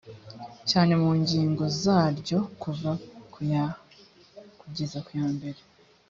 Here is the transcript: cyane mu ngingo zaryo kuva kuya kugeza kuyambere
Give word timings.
cyane 0.69 0.93
mu 1.01 1.11
ngingo 1.19 1.63
zaryo 1.81 2.39
kuva 2.61 2.91
kuya 3.33 3.63
kugeza 4.59 4.97
kuyambere 5.05 5.59